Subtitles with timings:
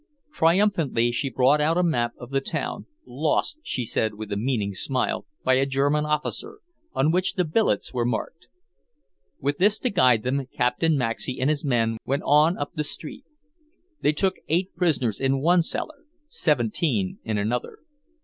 [0.33, 4.73] Triumphantly she brought out a map of the town lost, she said with a meaning
[4.73, 6.57] smile, by a German officer
[6.93, 8.47] on which the billets were marked.
[9.39, 13.25] With this to guide them, Captain Maxey and his men went on up the street.
[14.01, 17.77] They took eight prisoners in one cellar, seventeen in another.